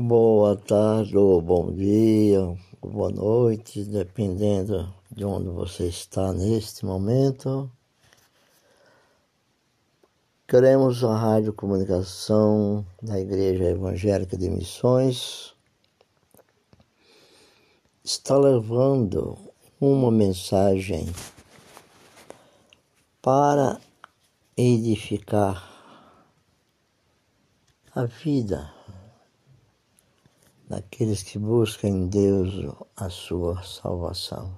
[0.00, 2.40] Boa tarde ou bom dia,
[2.80, 7.68] ou boa noite, dependendo de onde você está neste momento.
[10.46, 15.52] Queremos a Rádio Comunicação da Igreja Evangélica de Missões
[18.04, 19.36] está levando
[19.80, 21.12] uma mensagem
[23.20, 23.80] para
[24.56, 25.68] edificar
[27.92, 28.77] a vida
[30.68, 34.54] daqueles que buscam em Deus a sua salvação.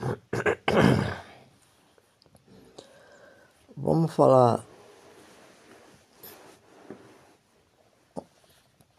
[3.76, 4.64] Vamos falar,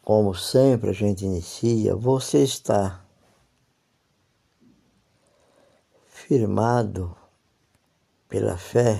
[0.03, 3.03] como sempre a gente inicia, você está
[6.05, 7.17] firmado
[8.29, 8.99] pela fé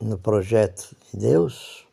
[0.00, 1.86] no projeto de Deus?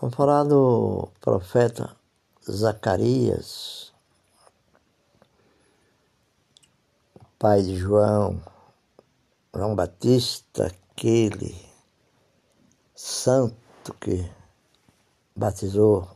[0.00, 1.96] Vamos falar do profeta
[2.48, 3.92] Zacarias,
[7.36, 8.40] pai de João,
[9.52, 11.60] João Batista, aquele
[12.94, 14.24] santo que
[15.34, 16.08] batizou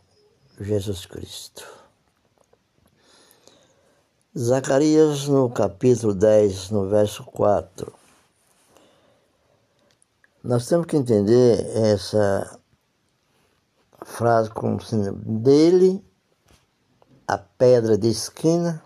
[0.60, 1.66] Jesus Cristo.
[4.38, 7.92] Zacarias, no capítulo 10, no verso 4.
[10.44, 12.61] Nós temos que entender essa
[14.22, 16.00] frase como sendo dele
[17.26, 18.80] a pedra de esquina.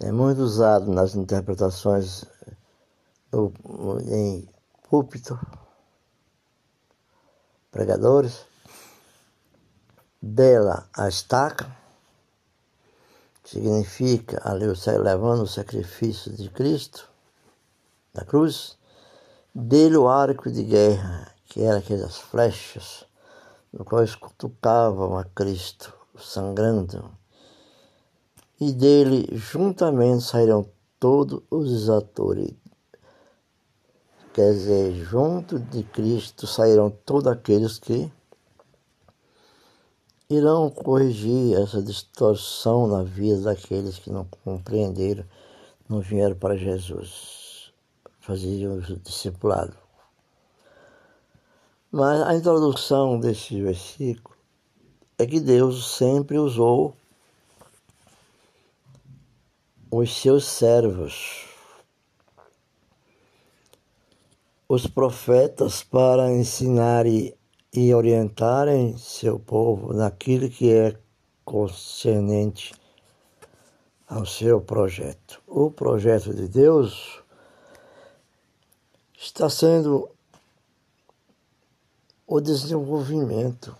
[0.00, 2.24] É muito usado nas interpretações
[3.32, 3.52] do,
[4.12, 4.48] em
[4.88, 5.36] púlpito,
[7.72, 8.46] pregadores.
[10.22, 11.68] Dela a estaca,
[13.44, 14.66] significa ali
[15.02, 17.10] levando o sacrifício de Cristo
[18.14, 18.78] na cruz.
[19.52, 23.07] Dele o arco de guerra, que era aquelas flechas
[23.72, 27.10] no qual cutucavam a Cristo, sangrando,
[28.60, 30.68] e dele juntamente sairão
[30.98, 32.54] todos os atores.
[34.32, 38.10] Quer dizer, junto de Cristo sairão todos aqueles que
[40.30, 45.24] irão corrigir essa distorção na vida daqueles que não compreenderam,
[45.88, 47.72] não vieram para Jesus,
[48.20, 49.87] faziam o discipulado.
[51.90, 54.36] Mas a introdução desse versículo
[55.16, 56.94] é que Deus sempre usou
[59.90, 61.46] os seus servos,
[64.68, 67.34] os profetas, para ensinar e,
[67.72, 70.94] e orientarem seu povo naquilo que é
[71.42, 72.74] concernente
[74.06, 75.40] ao seu projeto.
[75.46, 77.22] O projeto de Deus
[79.16, 80.10] está sendo
[82.28, 83.74] o desenvolvimento,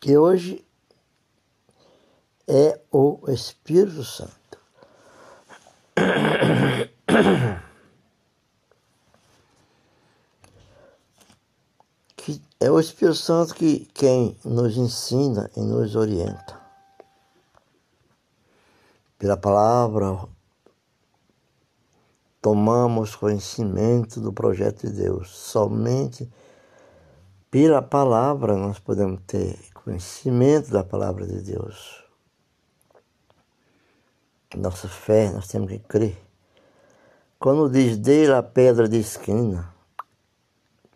[0.00, 0.66] que hoje
[2.48, 4.58] é o Espírito Santo.
[12.16, 16.58] Que é o Espírito Santo que quem nos ensina e nos orienta.
[19.18, 20.26] Pela palavra,
[22.40, 25.28] tomamos conhecimento do projeto de Deus.
[25.28, 26.26] Somente
[27.50, 32.04] pela palavra nós podemos ter conhecimento da palavra de Deus.
[34.56, 36.20] Nossa fé, nós temos que crer.
[37.38, 39.72] Quando diz dele a pedra de esquina,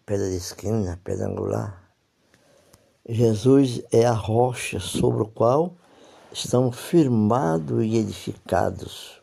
[0.05, 1.91] pedra de esquina, pedra angular,
[3.09, 5.75] Jesus é a rocha sobre o qual
[6.33, 9.21] estamos firmados e edificados.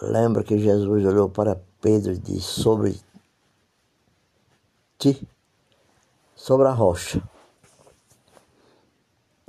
[0.00, 3.00] Lembra que Jesus olhou para Pedro e disse: Sobre
[4.98, 5.26] ti
[6.44, 7.22] sobre a rocha.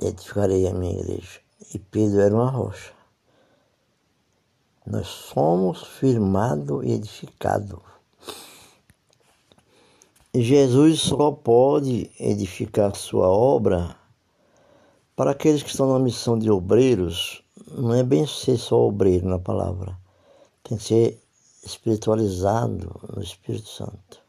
[0.00, 1.40] Edificarei a minha igreja.
[1.74, 2.90] E Pedro era uma rocha.
[4.86, 7.80] Nós somos firmados e edificados.
[10.34, 13.94] Jesus só pode edificar sua obra
[15.14, 17.42] para aqueles que estão na missão de obreiros.
[17.72, 19.98] Não é bem ser só obreiro na palavra.
[20.62, 21.22] Tem que ser
[21.62, 24.25] espiritualizado no Espírito Santo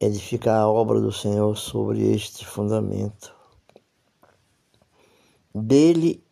[0.00, 3.34] edificar a obra do Senhor sobre este fundamento.
[5.54, 6.22] Dele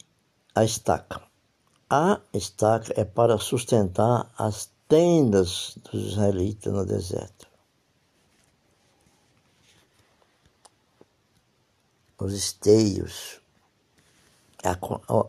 [0.54, 1.22] a estaca.
[1.88, 7.48] A estaca é para sustentar as tendas dos israelitas no deserto.
[12.18, 13.40] Os esteios,
[14.62, 14.78] a,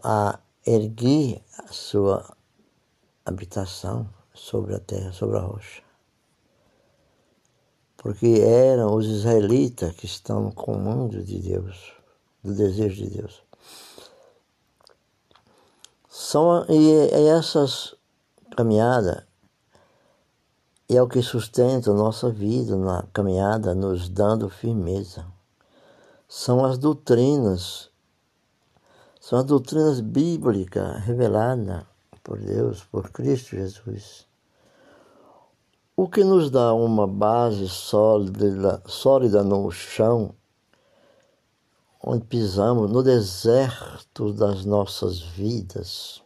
[0.04, 2.36] a erguer a sua
[3.26, 5.86] habitação sobre a terra, sobre a rocha
[8.06, 11.92] porque eram os israelitas que estão no comando de Deus,
[12.44, 13.42] do desejo de Deus.
[16.08, 16.92] São, e,
[17.28, 17.96] essas
[18.56, 19.24] caminhadas
[20.88, 25.26] é o que sustenta a nossa vida na caminhada, nos dando firmeza.
[26.30, 27.90] São as doutrinas,
[29.20, 31.84] são as doutrinas bíblicas reveladas
[32.24, 34.28] por Deus, por Cristo Jesus.
[35.98, 40.36] O que nos dá uma base sólida, sólida no chão,
[42.04, 46.22] onde pisamos, no deserto das nossas vidas.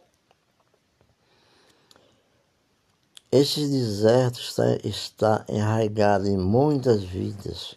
[3.30, 7.76] Esse deserto está, está enraizado em muitas vidas.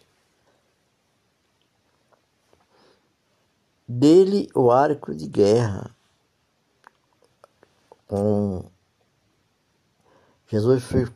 [3.86, 5.94] Dele o arco de guerra,
[8.08, 8.64] com
[10.48, 11.06] Jesus foi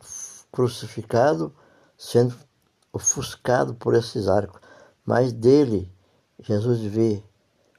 [0.51, 1.53] crucificado,
[1.97, 2.35] sendo
[2.91, 4.61] ofuscado por esses arcos.
[5.05, 5.91] Mas dele,
[6.39, 7.23] Jesus vê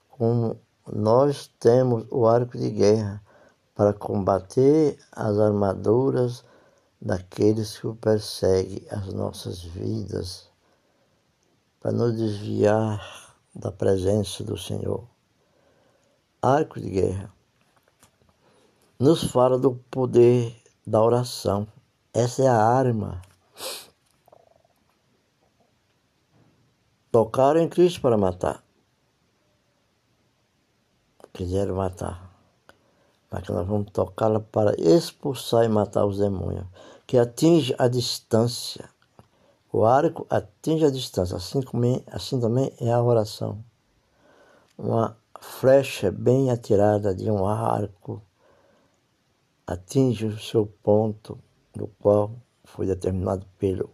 [0.08, 3.22] como nós temos o arco de guerra
[3.75, 6.44] para combater as armaduras
[7.00, 10.50] daqueles que o perseguem as nossas vidas,
[11.81, 15.08] para nos desviar da presença do Senhor.
[16.43, 17.32] Arco de guerra
[18.99, 20.55] nos fala do poder
[20.87, 21.66] da oração.
[22.12, 23.23] Essa é a arma.
[27.12, 28.65] Tocaram em Cristo para matar.
[31.33, 32.29] Quiseram matar.
[33.31, 36.67] Mas nós vamos tocá-la para expulsar e matar os demônios.
[37.07, 38.91] Que atinge a distância.
[39.73, 41.37] O arco atinge a distância.
[41.37, 43.65] Assim, como, assim também é a oração.
[44.77, 48.21] Uma flecha bem atirada de um arco
[49.65, 51.39] atinge o seu ponto
[51.75, 52.32] do qual
[52.64, 53.90] foi determinado pelo,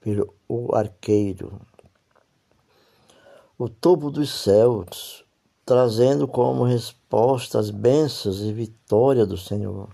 [0.00, 1.60] pelo o arqueiro.
[3.58, 5.24] O topo dos céus,
[5.66, 9.88] trazendo como resposta as bênçãos e vitória do Senhor.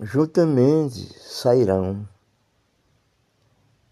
[0.00, 2.08] Juntamente sairão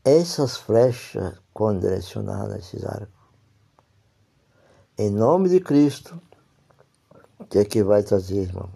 [0.05, 3.21] essas flechas condicionadas a esses arcos.
[4.99, 6.21] Em nome de Cristo,
[7.39, 8.71] o que é que vai trazer, irmão?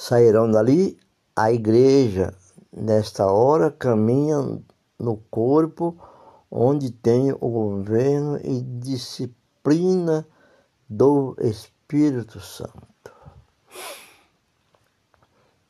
[0.00, 0.98] Sairão dali
[1.36, 2.34] a igreja,
[2.72, 4.64] nesta hora caminham
[4.98, 5.94] no corpo
[6.50, 10.26] onde tem o governo e disciplina
[10.88, 12.80] do Espírito Santo.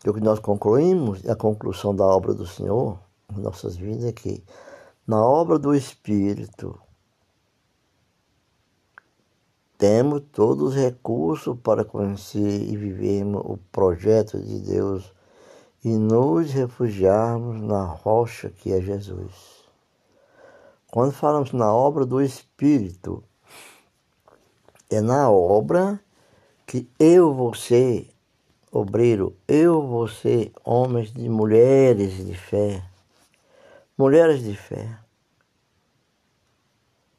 [0.06, 3.00] o que nós concluímos, a conclusão da obra do Senhor
[3.36, 4.44] em nossas vidas é que
[5.04, 6.80] na obra do Espírito
[9.80, 15.10] temos todos os recursos para conhecer e vivermos o projeto de Deus
[15.82, 19.64] e nos refugiarmos na rocha que é Jesus.
[20.86, 23.24] Quando falamos na obra do Espírito,
[24.90, 25.98] é na obra
[26.66, 28.10] que eu ser
[28.70, 32.82] obreiro, eu ser homens e mulheres de fé,
[33.96, 34.98] mulheres de fé.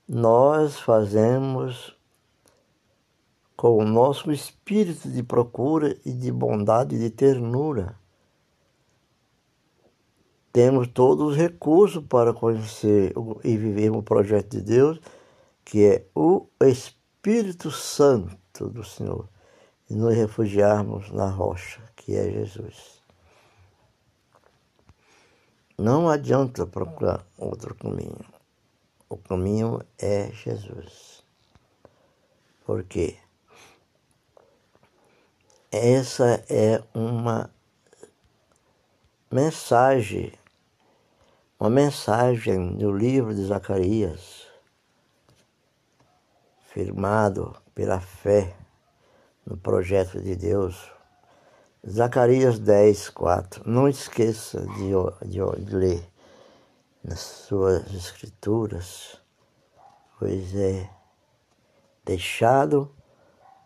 [0.08, 2.00] Nós fazemos
[3.62, 7.96] com o nosso espírito de procura e de bondade e de ternura.
[10.52, 15.00] Temos todos os recursos para conhecer e viver o projeto de Deus,
[15.64, 19.30] que é o Espírito Santo do Senhor,
[19.88, 23.00] e nos refugiarmos na rocha, que é Jesus.
[25.78, 28.26] Não adianta procurar outro caminho.
[29.08, 31.24] O caminho é Jesus.
[32.66, 33.20] Por quê?
[35.74, 37.50] Essa é uma
[39.32, 40.34] mensagem,
[41.58, 44.48] uma mensagem no livro de Zacarias,
[46.74, 48.54] firmado pela fé
[49.46, 50.92] no projeto de Deus.
[51.90, 53.64] Zacarias 10, 4.
[53.66, 56.12] Não esqueça de, de, de ler
[57.02, 59.22] nas suas escrituras,
[60.20, 60.90] pois é
[62.04, 62.94] deixado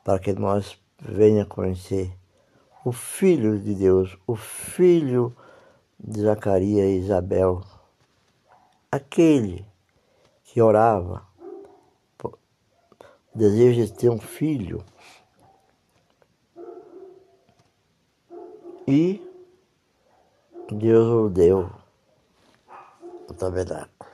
[0.03, 2.15] para que nós venha conhecer
[2.83, 5.35] o Filho de Deus, o Filho
[5.99, 7.63] de Zacarias e Isabel,
[8.91, 9.65] aquele
[10.43, 11.25] que orava,
[12.23, 12.31] o
[13.33, 14.83] desejo de ter um filho.
[18.87, 19.21] E
[20.71, 21.69] Deus o deu
[23.27, 24.04] o tabernáculo.